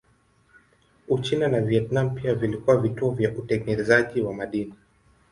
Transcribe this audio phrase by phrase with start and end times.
[1.09, 4.73] Uchina na Vietnam pia vilikuwa vituo vya utengenezaji wa madini.